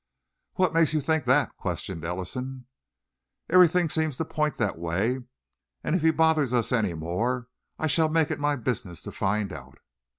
"What 0.55 0.73
makes 0.73 0.93
you 0.93 0.99
think 0.99 1.25
that?" 1.25 1.55
questioned 1.57 2.03
Ellison. 2.03 2.65
"Everything 3.51 3.87
seems 3.87 4.17
to 4.17 4.25
point 4.25 4.55
that 4.55 4.79
way, 4.79 5.19
and 5.83 5.95
if 5.95 6.01
he 6.01 6.09
bothers 6.09 6.55
us 6.55 6.71
any 6.71 6.95
more 6.95 7.49
I 7.77 7.85
shall 7.85 8.09
make 8.09 8.31
it 8.31 8.39
my 8.39 8.55
business 8.55 9.03
to 9.03 9.11
find 9.11 9.53
out." 9.53 9.77